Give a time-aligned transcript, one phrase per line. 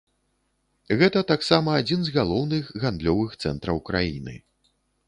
[1.01, 4.35] Гэта таксама адзін з галоўных гандлёвых цэнтраў краіны.